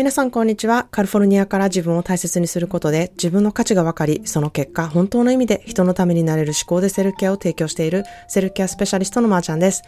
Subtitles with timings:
[0.00, 0.88] 皆さんこんにちは。
[0.90, 9.82] カリフォルニアから自分を大切にすることで自分の価値が分かり、その結果、本当の意味で人のためになれる思考でセルフケアを提供しているセルフケアスペシャリストのまーちゃんです。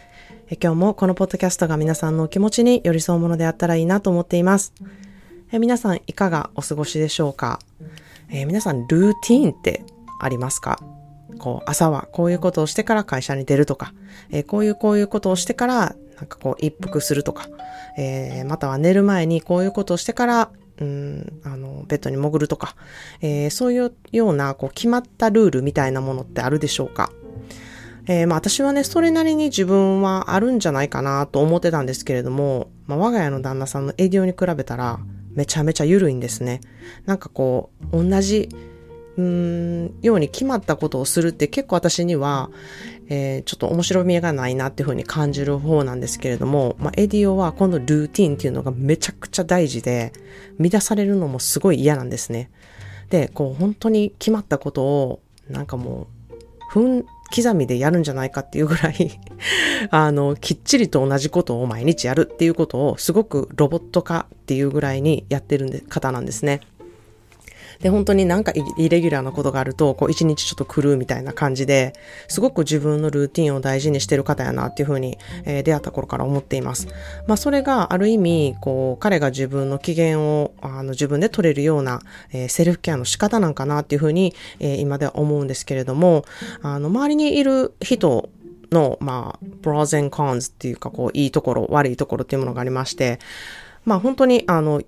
[0.51, 4.71] え今日もこのポッドキャストが皆さんのお気持ちに寄り添うものであったらいいなと思っています。
[5.51, 7.57] え皆さんいかがお過ごしでしょうか、
[8.29, 9.83] え皆さんルーティーンって
[10.19, 10.77] ありますか？
[11.39, 13.95] こう、朝はこういうことをしてから会社に出るとか、
[14.29, 17.49] えー、こういうこういうことをしてから、なんかこう、一服するとか、
[17.97, 22.77] えー、または寝る前にこういうことをしてから、うん、あの、ベッドに潜るとか、
[23.19, 27.11] えー、そういうような、こう、決まったルールみたいなものってあるでしょうか？
[28.07, 34.99] えー、まあ私はね、それなりに自分はあるんじゃないかなと思ってたんですけれども、まあ我が家の旦那さんのエディオに比べたら、
[35.33, 36.61] めちゃめちゃ緩いんですね。
[37.05, 38.47] なんかこう、同じ
[39.17, 42.49] うーん、ように決まったことをするって結構私には、
[43.09, 50.13] えー、ちょっと面白みがないなっていうふうに感じる方なんですけれども、まあ、エディオはこのルーティンっていうのがめちゃくちゃ大事で、
[50.59, 52.49] 乱されるのもすごい嫌なんですね。
[53.09, 56.07] で、こう本当に決まったことを、なんかも
[56.73, 59.19] う、分刻みでやるんじゃないかっていうぐらい
[59.89, 66.61] あの、きっちりと同じことを毎日やるっていうことをすごくロボット化っていうぐらいにやってる方なんですね。
[67.83, 71.93] で、本当になんかイレギュラーなことがあると、こう一日ちょっと狂うみたいな感じで、
[72.29, 76.87] すごく自分のルーティンを大事にしてる方やなっていうふうに、えー、出会った頃から思っています。
[77.27, 86.23] まあそれがある意味、こう彼が自分の機嫌をあの自分で取れるような、えー、セルフケアの仕方なんかなっていうふうに、えー、今では思うんですけれども、
[86.61, 88.29] あの周りにいる人
[88.71, 93.19] の、まあ、プロゼンコンズっていうか、こう、いいところ、悪いところっていうものがありまして、
[93.85, 94.81] まあ本当に、あの、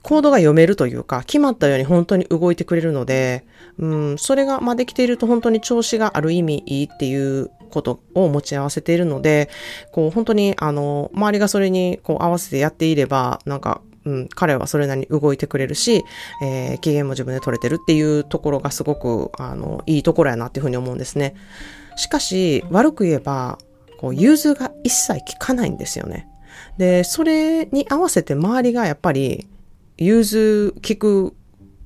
[0.00, 3.44] コードが読めるというか、決まったように本当に動いてくれるので、
[3.78, 9.48] うん、それが、まあ、できていると本当に調子がある意味いいっていうことを持ち合わせているので、
[9.92, 16.04] こう、本当に、あの、周りがそれに、こう、合わせてやっていれば、なんか、うん、彼はそれなりに動いてくれるし、
[16.42, 21.34] えー、機嫌も自分で取れてるっていうところがすごく、あの、いいところやなっていうふうに思うんですね。
[21.96, 23.58] しかし、悪く言えば、
[23.98, 26.28] こう、融通が一切効かないんですよね。
[26.78, 29.46] で、それに合わせて周りがやっぱり、
[29.98, 31.34] 融通聞く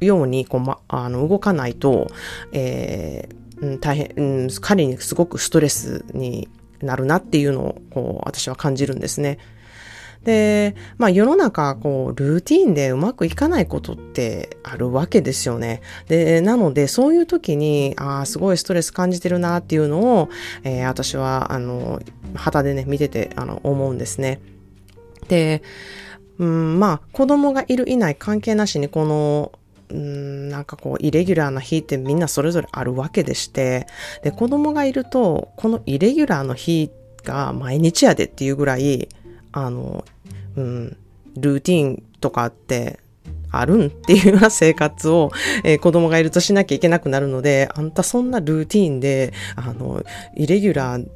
[0.00, 2.09] ようにこう、ま、あの動かないと、
[2.53, 6.49] えー、大変、うん、彼にすごくストレスに
[6.81, 9.39] なるなっていうのをこう私は感じるんですね。
[10.27, 15.83] で、まあ世の中、こう、ルーティンでうまくいかないことってあるわけですよね。
[16.09, 20.28] で、なので、そういう時に、ああ、すごいストレス感じてるなっていうのを、
[20.65, 22.00] えー、私は、あの、
[22.34, 24.41] 旗でね、見てて、あの、思うんですね。
[25.28, 25.62] で、
[26.39, 29.53] うん、まあ、子供がいるいない関係なしに、この、
[29.89, 33.87] うん、なんかこう、イレギュラーな日ってみんなそれぞれあるわけでして、
[34.23, 36.91] で、子供がいると、このイレギュラーの日
[37.25, 39.09] が毎日やでっていうぐらい、
[39.53, 40.05] あの、
[40.57, 40.97] うん、
[41.37, 42.99] ルーティンとかって
[43.51, 45.31] あるんっていうような生活を、
[45.65, 50.03] えー、子供がいるとしなきゃいけなくなるので、あんたそんなルーティンで、あの、
[50.35, 51.09] イレギュラー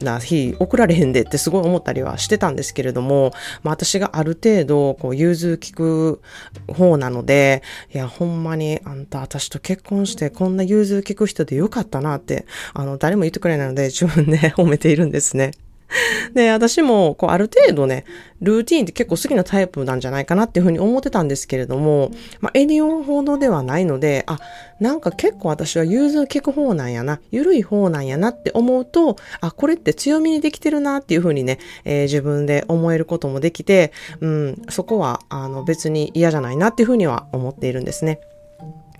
[0.00, 3.32] な日送られへんでってすごい思ったりはしてたんですけれども、
[3.62, 6.22] まあ私がある程度こう融通聞く
[6.68, 7.62] 方なので、
[7.94, 15.52] いやほんまにあんた私と結婚してこんな融通聞く人でよかったなって、あの誰も言ってくれないので自分で 褒めているんですね。
[16.34, 18.04] で、私も、こう、ある程度ね、
[18.40, 22.10] ルーティーンって結構好きなタイプなんじゃないかなっていうふうに思ってたんですけれども、
[22.40, 24.38] まあ、エディオンほどではないので、あ、
[24.80, 38.20] なんか結構私は融通聞く方なんやな、緩い方なんやなって思うと、あ、これって強みにできてるなっていうふうにね、えー、自分で思えることもできて、うん、そこは、あの、別に嫌じゃないなっていうふうには思っているんですね。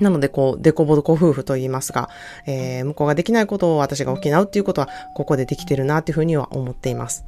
[0.00, 2.09] なので、こう、デコボコ夫婦と言いますが、
[2.47, 7.25] えー、向こうができないことを私が補うっていうことは、ここでできてるなっていうふうには思っています。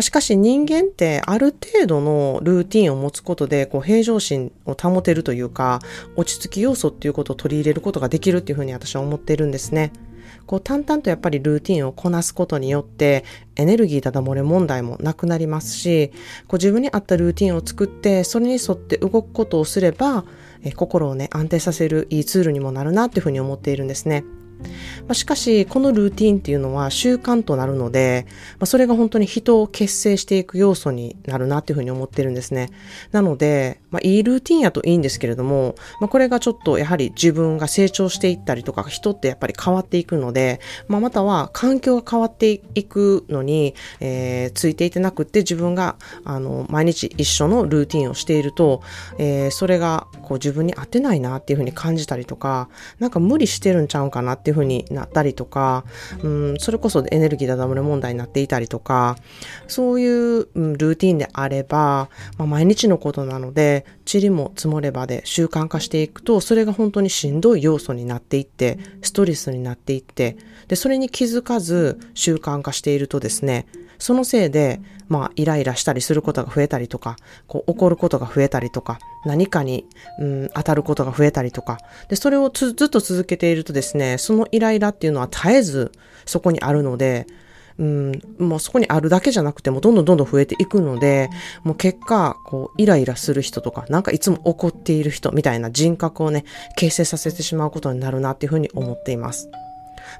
[0.00, 5.80] しかし人間ってある程度のルーティンを持つことでこう平常心を保てるというか
[6.16, 9.92] 落ち着き要素っていうことを取り入れることができるっていうふうに私は思っているんですね。
[10.46, 13.24] こう淡々とやっぱりルーティンをこなすことによって
[13.54, 16.10] エネルギーだだ漏れ問題もなくなりますし
[16.48, 20.24] こう自分に合ったルーティンを作ってそれに沿って動くことをすれば
[20.64, 24.24] え心をね、安定させるいいツールにもなるなっていうふうに思っているんですね。
[25.08, 28.26] ま、しかし、このルーティンっていうのは習慣となるので、
[28.58, 32.70] ま、それが本当に人を結成していく要素になるなっていうふうに思ってるんですね。
[33.10, 48.82] なので、まあ、いいルーティンやといいんですけれども、まあ、これがちょっとやはり自分が成長していったりとか、人ってやっぱり変わっていくので、まあ、または環境が変わっていくのに、えー、ついていてなくって自分が、あの、毎日一緒のルーティンをしていると、
[49.18, 52.68] えー、それがこう自分に合ってないなっていうふうに感じたりとか、
[52.98, 55.84] なんか無理してるんちゃうんかなっていうふうになったりとか、
[56.22, 59.16] うん、それこそエネルギーだだ漏れ問題になっていたりとか、
[59.68, 62.08] そういう、ルーティンであれば、
[62.38, 70.36] まあ、毎日のことなので、で、塵も積もればで習慣化していくと、それが本当にしんどい要素になっていって、ストレスになっていって、
[70.68, 73.66] で、それに気づかず習慣化しているとですね、
[73.98, 79.86] そのせいで、まあ、イライラしたりすることが増えたりとか、こう、怒ることが増えたりとか、何かに、
[80.18, 85.92] うん、当たることが増えたりとか、で、それをずっと続けているとですね、そのイライラっていうのは絶えず
[86.26, 87.26] そこにあるので、
[87.82, 91.30] うん、もうそこにあるだけじゃなくてもどんどんどんどん増えていくので、
[91.64, 96.44] もう結果、こう、イライラする人とか、なんかいつも怒っている人みたいな人格をね、
[96.76, 99.50] 形成させてしまうことになるなっていうふうに思っています。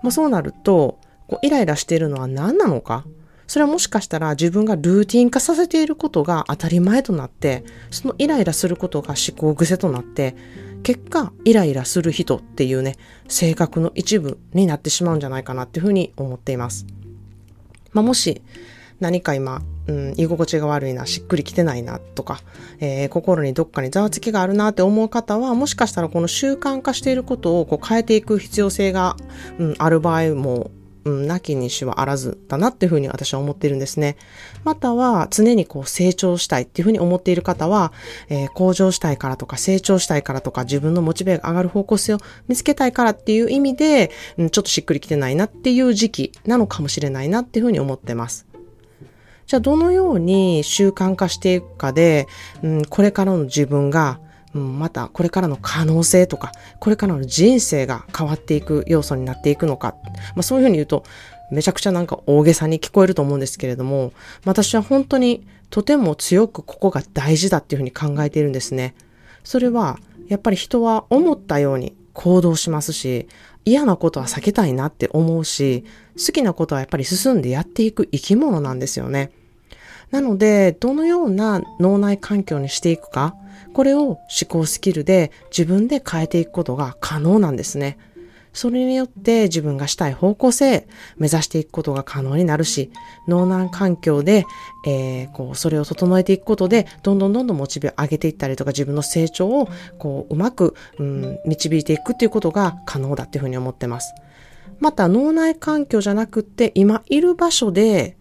[0.03, 0.99] まあそうなると、
[1.29, 3.05] こうイライラしているのは何なのか？
[3.47, 7.63] それはもしかしたら自分がルーティン化させていることが当たり前となって、
[7.93, 10.35] そのイライラすることが思考癖となって、
[10.83, 12.97] 結果、イライラする人っていうね、
[13.29, 16.87] 性格の一部になってしまうんじゃないかなっていうふうに思っています。
[17.93, 18.43] まあ、もし、
[19.01, 22.41] 何か今、うん、居心地が悪いな、しっくりきてないなとか、
[22.79, 29.17] えー、心にどっかにざわつきがあるなって思う方は、もしかしたらこの習慣化していることをこう変えていく必要性が、
[29.59, 30.71] うん、ある場合も
[31.05, 34.17] うん、なきにしはあらずだなっていうふうに私は思っているんですね。
[34.65, 37.93] または常にこう成長したいっていうふうに思っている方は、
[38.29, 42.19] えー、向上したいからとか成長したいからとか自分のモチベが上がる方向性を
[42.49, 48.47] 見つけたいからっていう意味で、うん、ちょっとしっくりきてないなっていう時期なのかもしれないなっていうふうに思ってます。
[49.47, 52.27] じゃあどのように習慣化していくかで、
[52.63, 54.21] うん、これからの自分が
[54.55, 59.95] うん、またこれからの可能性とか、これからの人生が変わっていく要素になっていくのか。
[60.35, 61.05] まあそういうふうに言うと、
[61.51, 64.13] めちゃくちゃなんか大げさに聞こえると思うんですけれども、
[64.45, 68.95] 私は本当にとても強くここが大事だっていうふうに考えているんですね。
[69.45, 73.29] それは、やっぱり人は思ったように行動しますし、
[73.65, 75.85] 嫌なことは避けたいなって思うし、
[76.17, 79.31] 好きなことはやっぱり進んでやっていく生き物なんですよね。
[80.11, 83.35] なので、どのような脳内環境にしていくか、
[83.73, 87.99] これを思考スキルで自分で変えていくことが可能なんですね。
[88.53, 90.87] それによって自分がしたい方向性、
[91.17, 92.91] 目指していくことが可能になるし、
[93.27, 94.45] 脳内環境で、
[94.87, 104.13] えー、こう、それを整えていくことで、どんどんどんどんモチベを上げていったりとか、自分の成長を、こう、うまく、うん、導いていくっていうことが可能だっていうふうに思ってます。
[104.81, 108.19] また、脳内環境じゃなくって、今いる場所で、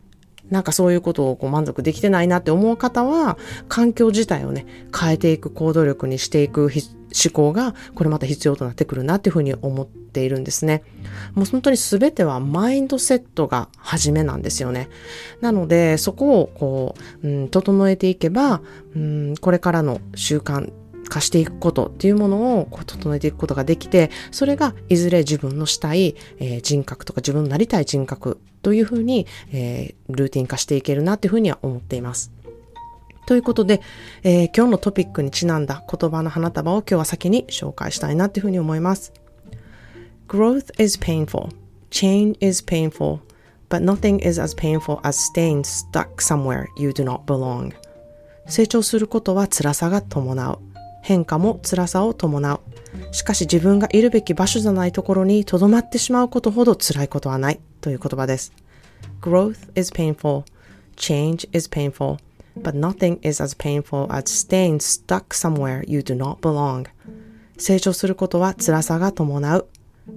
[0.51, 3.37] なんかそういうことをこう満足できてないなって思う方は、
[3.67, 4.65] 環境自体をね、
[4.97, 10.83] 変えていく行動力にしていく思考が、これまた必要となってくるなっていうふうに思っているんですね。
[11.33, 14.89] もう本当に全てはマインドセットが初めなんですよね。
[15.39, 18.61] なので、そこをこう、うん、整えていけば、
[18.95, 20.71] うん、これからの習慣
[21.11, 32.31] 化していくことっていうものをこう整えていくことができて、それがいずれ自分のしたい、えー、人格とか自分のなりたい人格というふうに、えー、ルーティン化していけるなっていうふうには思っています。
[33.27, 33.81] ということで、
[34.23, 39.13] えー、今日のトピックにちなんだ言葉の花束を今日は先に紹介したいなっていうふうに思います。
[40.27, 41.49] Growth is painful.
[41.91, 43.19] Change is painful.
[43.69, 47.73] But nothing is as painful as staying stuck somewhere you do not belong.
[48.47, 50.70] 成長することは辛さが伴う。
[51.01, 52.59] 変化も辛さを伴う。
[53.11, 58.53] しかし自分がいるべき場所じゃないところに留まってしまうことほど辛いことはないという言葉です。
[59.21, 60.43] Growth is painful.
[60.95, 62.17] Change is painful.
[62.59, 66.87] But nothing is as painful as staying stuck somewhere you do not belong.
[67.57, 69.67] 成長することは辛さが伴う。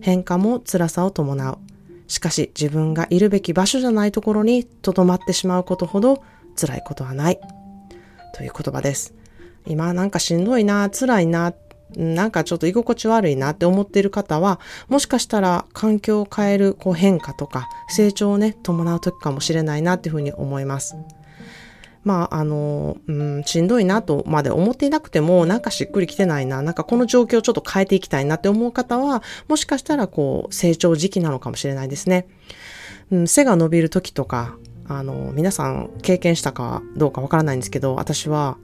[0.00, 1.58] 変化も辛さを伴う。
[2.06, 6.22] しかし自分がいるべき場所じゃないところに留まってしまうことほど
[6.56, 7.40] 辛いことはない。
[8.34, 9.14] という言葉です。
[9.66, 11.54] 今なんかしんどいな、辛いな、
[11.96, 20.96] なんかちょっと居心地悪いなって思っている方は、もしかしたら環境を変えるこう変化とか成長をね、伴う時かもしれないなっていうふうに思います。
[22.04, 32.28] まあ、あの、うん、しんどいなとまで思っていなくても、なんかしっくりきてないな、なんかこの状況をちょっと変えていきたいなって思う方は、もしかしたらこう、成長時期なのかもしれないですね。
[33.10, 34.56] うん、背が伸びる時とか、
[34.86, 38.58] あの、皆さん経験したかどうかわからないんですけど、私は、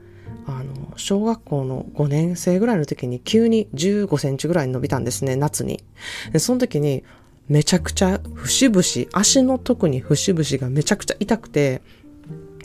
[0.46, 5.82] あの、小学校の5年生ぐらいの時に急に15センチぐらい伸びたんですね、夏に。
[6.32, 7.04] でその時に
[7.48, 11.82] めちゃくちゃ節々、足の特に節々がめちゃくちゃ痛くて、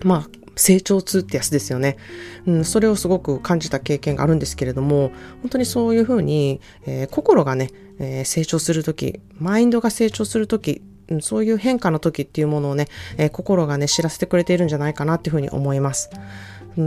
[0.03, 1.97] まあ、成長痛ってやつですよね。
[2.45, 10.81] うん、それをすごく感じた経験があるんですけれども、本当にそういうふうに、えー、心がね、えー、成長するとき、マインドが成長するとき、
[11.21, 16.09] そういう変化の時っていうものをね、えー、心がね、知らせてくれているんじゃないかなっていうふうに思います。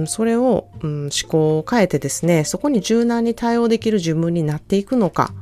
[0.06, 5.32] それを、うん、思考を変えてですね、そこに柔軟に対応できる自分になっていくのか。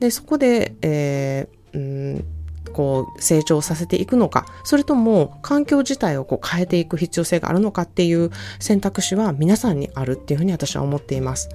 [0.00, 2.24] で、そこで、えー、うん、
[2.72, 11.48] ここう成長させていくのか、それとも環境自体をこう変えていく必要性があるのかっていう選択肢は皆さんにあるっていうふうに私は思っています。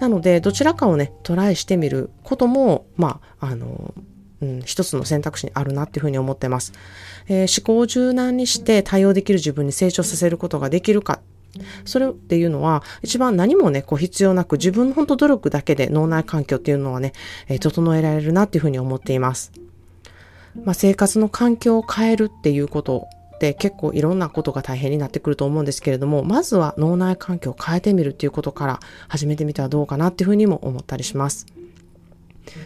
[0.00, 3.94] なので、どちらかをね、トライしてみることも、まあ、あの、
[4.40, 6.72] うん、一つの選択肢にあるなっていうふうに思ってます。
[7.26, 11.20] えー、思考を柔軟にして対応できる自分に成長させることができるか
[11.84, 17.12] それっていうのは、一番何もね、こう必要なく、自分の本当努力だけで脳内環境っていうのはね、
[17.48, 19.52] えー、整えられるなっていうふうに思っています。
[20.64, 31.46] まあ、生活の環境を変えるっていうことって結構いろんなことが大変になってくると思うんですけれども、まずは脳内環境を変えてみるっていうことから始めてみてはどうかなっていうふうにも思ったりします。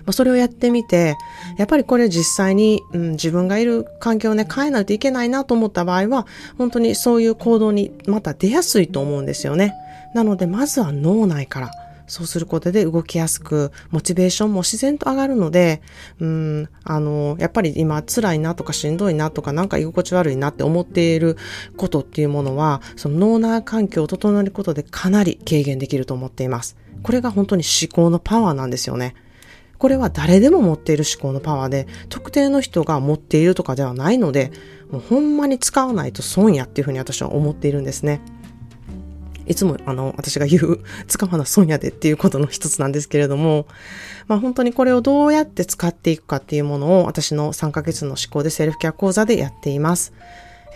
[0.01, 1.17] まあ、それをやってみて、
[1.59, 6.27] やっぱりこれ実際に、うん、自分がいる環境をね、変えないといけないなと思った場合は、
[6.59, 9.75] 本当にそういう行動にまた出やすいと思うんですよね。
[10.15, 11.71] なので、まずは脳内から。
[12.13, 15.81] そうすることで動きやすく、モチベーションも自然と上がるので、
[16.21, 21.39] うん、あの、やっぱり今辛いなとかしんどいなとかなんか居心地悪いなって思っている
[21.79, 26.77] ことっていうものは、その脳内環境を整えることでかなり軽減できると思っています。
[27.03, 29.15] これが本当に思考のパワーなんですよね。
[29.83, 34.53] これは誰でも持っている思考のパワーで、特定の人が持っているとかではないので、
[34.93, 38.21] もうほんまに使わないと損やっていうふうに私は思っているんですね。
[39.45, 43.67] いつもあの私が言う 使わな損やでっていうことの一つなんですけれども、
[44.29, 50.13] まあ本当にこれをどうやって使っていくかっていうものを私の3ヶ月の思考でセルフケア講座でやっています。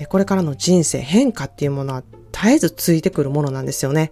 [0.09, 4.11] これからの人生変化っていうものは絶えずついてくるものなんですよね。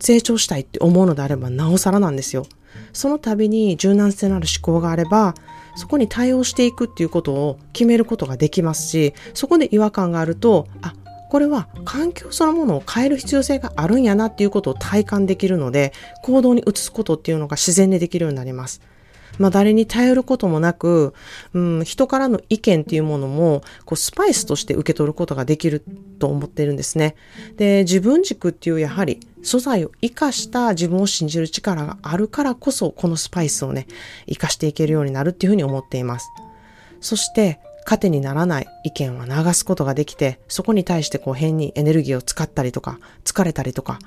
[0.00, 2.48] 成長したいって思うのであればなおさらなんですよ。
[2.92, 5.34] その度に柔軟性のある思考があれば、
[5.76, 10.94] そこに対応していくっていうことを決めることができますし、そこで違和感があると、あ、
[11.30, 18.80] これは環境そのものを変える必要性があるんやなっていうことを体感できるので、行動に移すことっていうのが自然にできるようになります。
[19.38, 21.14] まあ誰に頼ることもなく、
[21.54, 25.82] うん、人からの意見っていうものも、こうスパイスとして受け取ることができる
[26.18, 27.14] と思ってるんですね。
[27.56, 33.86] で、自分軸っていうやはり素材を活かした自分を信じる力があるからこそ、このスパイスをね、
[34.26, 36.28] 活かしていけるようになるっていうふうに思っています。
[37.00, 43.98] そして、糧にならない意見は流すことができて、そこに対してこう変にエネルギーを使ったりとか、疲れたりとか、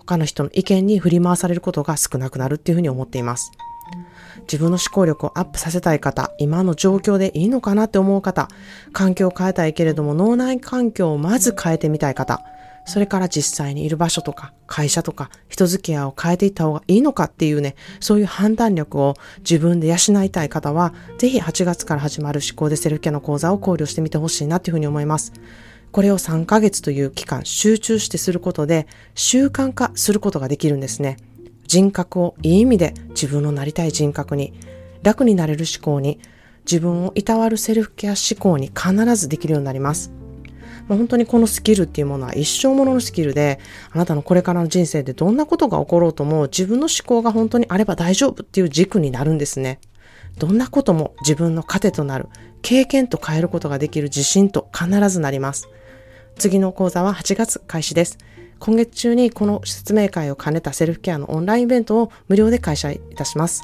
[0.00, 3.52] 他の人の意見に振り回されることが少なくなるっていうふうに思っています。
[4.42, 8.48] 自分の思考力をアップさせたい方、今の状況でいいのかなって思う方、
[8.92, 12.42] 環境を変えたいけれども脳内環境をまず変えてみたい方、
[12.88, 25.32] それから実際にいる場所とか会社とか人付き合いを変えていった方がいいのかっていうね、そういう判断力を自分で養いたい方は、ぜひ8月から始まる思考でセルフケアの講座を考慮してみてほしいなっていうふうに思います。
[25.92, 31.18] これを3ヶ月という期間集中してすることで習慣化することができるんですね。
[31.68, 34.54] 人格をいい意味で自分のなりたい人格に、
[35.02, 36.18] 楽になれる思考に、
[36.64, 40.10] 自分をいたわるセルフケア思考に必ずできるようになります。
[40.88, 43.60] ま、本当にこのスキルっていうものは一生もののスキルで、
[43.92, 49.78] あなたのこれからの人生でどんなことが起ころうとも自分の思考が本当にあれば大丈夫っていう軸になるんですね。
[50.38, 52.28] どんなことも自分の糧となる、
[52.62, 55.68] 経験と変えることができる自信と必ずなります。
[56.38, 58.16] 次の講座は8月開始です。
[58.60, 63.62] 今月中にこの説明会を兼ねたセルフケアのオンラインイベントを無料で開催いたします。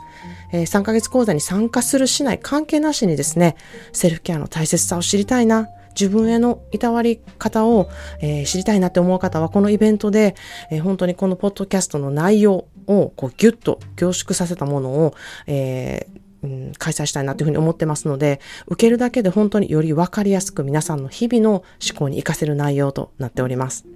[0.52, 3.56] えー、3ヶ月講座に参加するしない関係なしにですね、
[3.92, 7.88] セルフケアの大切さを知りたいな、自分へのいたわり方を、
[8.20, 10.34] えー、知りたいなって思う方は、このイベントで、
[10.70, 15.14] えー、本当にこのポッドキャストの内容をこうギュッと凝縮させたものを、
[15.46, 23.86] えーうん、開催したいなというふうに思ってますので、受けるだけで本当によりわかりやすく皆さんの日々の思考に活かせる内容となっております。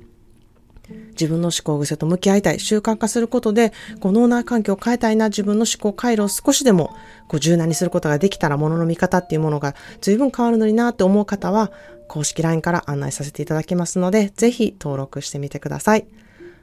[1.10, 6.94] 自分の思考癖と向き合いたい、習慣化することで、こう脳内環境を変えたいな、自分の思考回路を少しでも
[7.28, 11.70] こう柔軟にすることができたら、ものの見方っていうものが随分変わるのになって思う方は、
[12.06, 16.06] 公式 LINE から案内させていただきますので、ぜひ登録してみてください。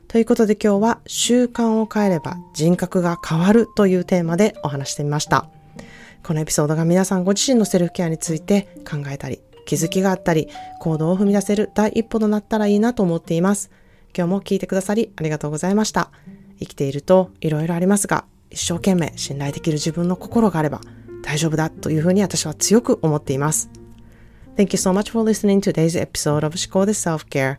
[0.08, 5.55] ということで今日は習慣を変えれば人格が変わるというテーマでお話してみました。
[6.26, 13.70] このエピソードが皆さんご自身のセルフケアについて考えたり、気づきがあったり、行動を踏み出せる第一歩となったらいいなと思っています。
[14.18, 16.10] 今日も聞いてくださりありがとうございました。
[16.60, 20.82] 生きていると色々ありますが、一生懸命信頼できる自分の心があれば
[21.22, 23.70] 大丈夫だというふうに私は強く思っています。
[24.56, 27.58] Thank you so much for listening to today's episode of 思考で Self-Care.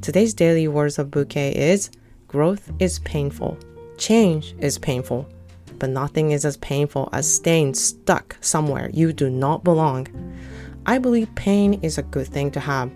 [0.00, 1.90] Today's daily words of bouquet is
[2.28, 3.56] Growth is painful.
[3.98, 5.35] Change is painful.
[5.78, 10.08] But nothing is as painful as staying stuck somewhere you do not belong.
[10.86, 12.90] I believe pain is a good thing to have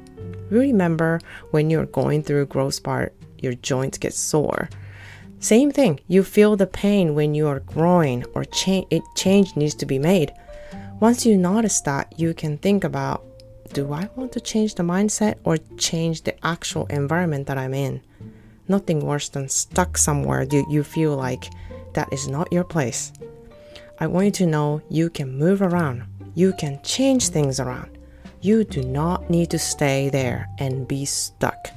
[0.51, 1.21] remember
[1.51, 4.69] when you're going through growth part, your joints get sore.
[5.39, 9.75] Same thing, you feel the pain when you are growing or cha- it, change needs
[9.77, 10.33] to be made.
[11.01, 13.25] Once you notice that, you can think about
[13.73, 18.03] do I want to change the mindset or change the actual environment that I'm in?
[18.67, 21.45] Nothing worse than stuck somewhere you, you feel like
[21.95, 23.13] that is not your place.
[23.99, 26.05] I want you to know you can move around,
[26.35, 27.99] you can change things around.
[28.41, 31.69] You do not need to stay there and be stuck.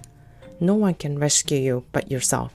[0.62, 2.53] No one can rescue you but yourself.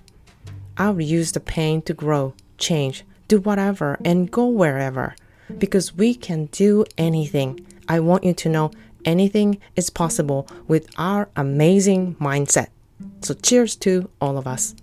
[0.79, 5.15] I will use the pain to grow, change, do whatever, and go wherever
[5.59, 7.67] because we can do anything.
[7.89, 8.71] I want you to know
[9.05, 12.69] anything is possible with our amazing mindset.
[13.23, 14.75] So, cheers to all of us.